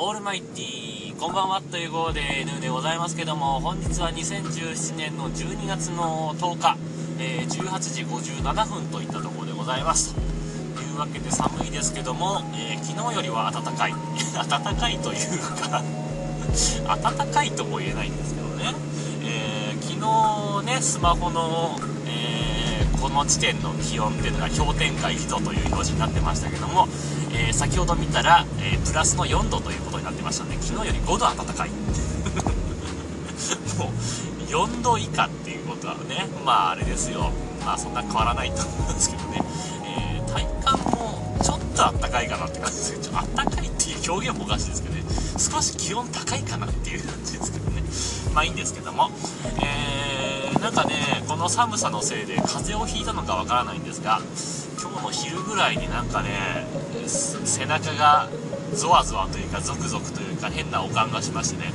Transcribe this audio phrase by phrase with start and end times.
[0.00, 6.76] オールマイティこんばんはということで N でございますけども本日は2017年の12月の10日、
[7.18, 10.14] えー、18時57分といったところでございます。
[10.14, 13.94] というわけで寒いですけども、えー、昨日よりは暖かい。
[14.48, 15.38] 暖かいという
[15.68, 15.82] か
[17.02, 18.74] 暖かいとも言えないんですけどね、
[19.24, 21.76] えー、昨日ねスマホの、
[22.06, 22.57] え
[23.00, 26.88] この地点の気温っていうのが氷点下1度という表示になってましたけども
[27.32, 31.70] えー、先ほど見たら、えー、プラスの4度ということになってましたので昨日より5度暖かい。
[33.78, 33.88] もう
[34.50, 37.30] 4度以下っていうことはねまああれですよ。
[37.64, 39.40] まあそんな変わらないと思うんですけどね、
[39.84, 45.04] えー、体感もちょっと暖かいかなって感じですけど暖かいっていう表現もおかしいですけどね。
[45.38, 47.82] 少し気温高いかなっていう感じですけどね。
[48.34, 49.10] まあいいんですけども、
[49.60, 54.20] えー、なんかねの寒さのせいで風邪をひいたのかわからないんですが
[54.82, 56.66] 今日の昼ぐらいになんかね
[57.06, 58.28] 背中が
[58.74, 61.72] ゾワゾワというかゾクゾクというか変なおかんがしましてね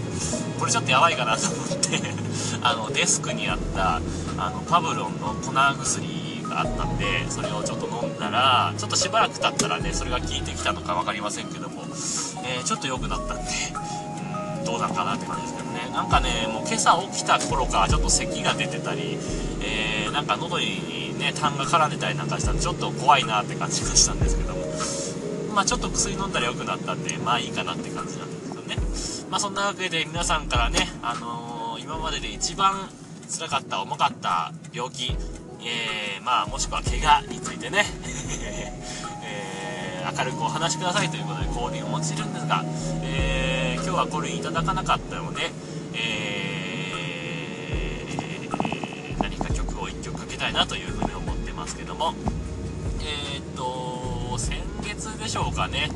[0.59, 1.99] これちょっとやばいかなと思って
[2.61, 4.01] あのデスクにあった
[4.37, 11.83] あのパブロンの粉薬があったんでそれをちょっと飲んだらちょっとしばらく経ったらねそれが効いてきたのか分かりませんけども、
[12.45, 13.43] えー、ちょっと良くなったんで
[14.63, 15.89] どうなんかなって感じですけどね。
[15.91, 19.17] なんかねもう今朝起きた頃からちょっと咳が出てたり、
[19.61, 24.63] えー、なんか喉にね痰が絡んでたりなんかしたらちょっと怖いなって感じがしたんですけども。
[25.53, 28.75] まあ、ちょっと薬飲んだら良くなったんで、まあいいかなって感じなんですけどね。
[29.29, 32.89] まあそんなわけで皆さんからね、あのー、今までで一番
[33.29, 35.15] 辛かった、重かった病気、
[35.61, 37.85] えー、まあもしくは怪我についてね、
[40.17, 42.63] 明るくお話しくださいということで交流を用いるんですが、
[43.03, 45.49] えー、今日はこれいただかなかったので、
[45.95, 52.13] えー、何か曲を1曲かけたいなというふうに思ってますけども、
[53.01, 55.89] えー、っと、先月でしょうかね、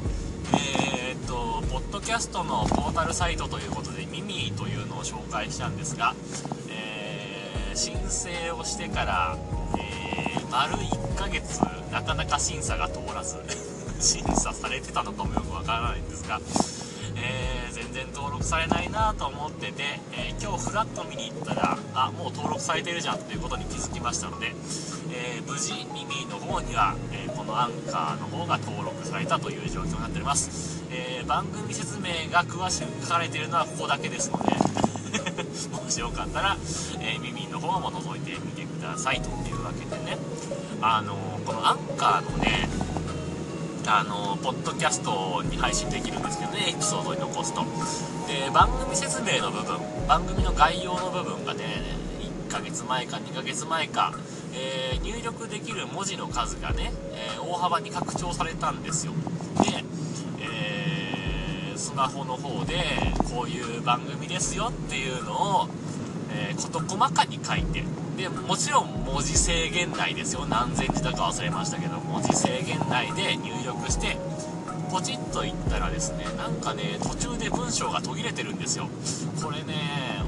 [0.53, 6.15] えー、っと、ポッドキャストのポータルサイトということで、ミミというのを紹介したんですが、
[6.69, 9.37] えー、申請をしてから、
[9.77, 11.61] えー、丸1ヶ月、
[11.91, 13.37] なかなか審査が通らず、
[13.99, 16.39] 審査されてたのかもよくわからないんですが、
[17.15, 24.53] えー、全然登録されないなと思ってて、えー、今日フラット見に行ったらあもう登録されてるじゃんということに気づきましたので、
[25.11, 34.51] えー、無事耳の方には、えこのアンカーの方が登録されたという状況になっております、え番組説明が詳しく書かれているのはここだけですので
[35.71, 36.57] もしよかったら、
[37.01, 39.21] え耳の方も覗いてみてください。
[39.21, 40.17] というわけでね。
[40.81, 42.69] あのこのアンカーのね
[43.87, 46.69] あのポッドキャストに配信できるんですけどね。
[46.69, 47.63] エピソードに残すと。
[48.27, 51.97] で番組説明の部分番組の概要の部分がね
[52.49, 54.13] 1ヶ月前か2ヶ月前か、
[54.53, 59.13] えー、入力できる文字の数がね、えー、大幅に拡張されたんですよ。
[59.63, 59.83] で、
[61.77, 62.83] スマホの方で
[63.29, 65.67] こういう番組ですよっていうのを、
[66.31, 67.83] え事細かに書いて。
[68.17, 70.47] でもちろん文字制限内ですよ。
[70.49, 74.17] 何千字だか忘れましたけど文字制限内で入力して
[74.91, 78.89] ポチッといったらですねなんかね途中で文章が途切れてるんですよ。
[79.43, 79.75] これね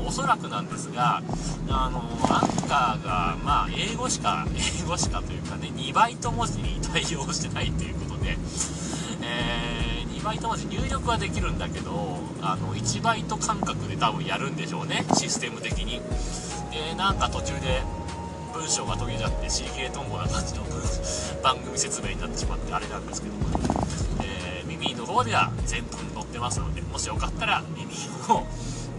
[0.06, 1.24] おそらくなんですが
[1.68, 4.46] あのアンカーがまあ英語しか
[4.84, 8.38] 英語しかというかね2バイト文字に対応してないということで
[9.22, 9.79] えー、
[10.20, 16.02] 2バイト文字入力はできるんだけどあの1バイト間隔で多分やるんでしょうねシステム的に。
[16.72, 17.82] でなんか途中で
[18.54, 20.64] 文章が途切れちゃって CK トンボな感じの
[21.42, 23.36] 番組説明になってしまってあれなんですけど。
[23.36, 23.46] も、
[24.22, 27.86] えー、耳の方では全文載ってますのでもしよかったら耳
[28.28, 28.46] を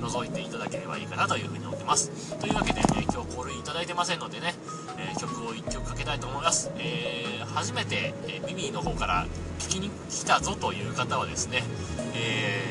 [0.01, 2.35] 覗いていただければいいかなというふうに思ってます。
[2.39, 4.55] というわけで、ね、今日コールいただいてませんのでね、
[4.97, 9.27] えー、曲を1曲かけたいと思います、えー、初めて、え耳の方から
[9.71, 11.63] 聞きに来たぞという方はですね、
[12.17, 12.67] え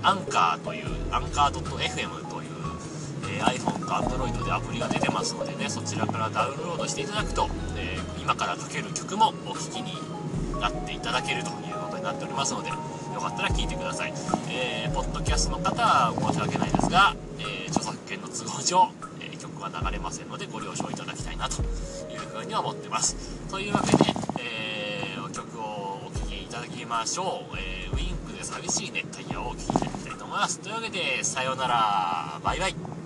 [0.00, 2.50] ー、アンカーというアンカー .fm という
[3.28, 9.94] え iPhone と Android でアプリが出てますのでねそちらからダウンロードしていただくと、えー、今からかける曲もお聴きに
[10.60, 12.76] なっていただけるということになっておりますのでよ
[13.20, 14.14] かったら聴いてください、
[14.48, 18.88] えー、ポッドキャストの方は申し訳ないですが、え、著作権の都合上、
[19.20, 23.16] え曲は流れませんのでご了承いただきたいなというふうに思ってます。
[23.50, 24.31] というわけで、
[26.82, 30.58] きましょう、えウィンクで寂しい熱帯夜を聞いてみたいと思います。
[30.58, 32.40] というわけでさようなら。
[32.42, 33.01] バイバイ。